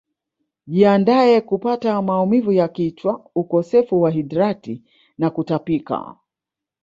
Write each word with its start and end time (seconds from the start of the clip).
Jiandae 0.67 1.41
kupata 1.41 2.01
maumivu 2.01 2.51
ya 2.51 2.67
kichwa 2.67 3.29
ukosefu 3.35 4.01
wa 4.01 4.11
hidrati 4.11 4.83
na 5.17 5.29
kutapika 5.29 6.15